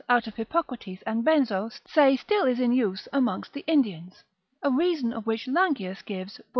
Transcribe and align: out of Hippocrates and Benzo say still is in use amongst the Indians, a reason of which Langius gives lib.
out 0.09 0.25
of 0.25 0.33
Hippocrates 0.33 1.03
and 1.05 1.23
Benzo 1.23 1.69
say 1.87 2.15
still 2.17 2.47
is 2.47 2.59
in 2.59 2.71
use 2.71 3.07
amongst 3.13 3.53
the 3.53 3.63
Indians, 3.67 4.23
a 4.63 4.71
reason 4.71 5.13
of 5.13 5.27
which 5.27 5.45
Langius 5.45 6.03
gives 6.03 6.39
lib. 6.39 6.47